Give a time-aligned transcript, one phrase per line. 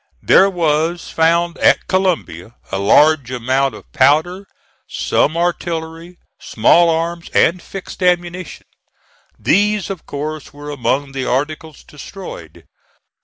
[0.23, 4.47] There was found at Columbia a large amount of powder,
[4.89, 8.65] some artillery, small arms and fixed ammunition.
[9.37, 12.65] These, of course were among the articles destroyed.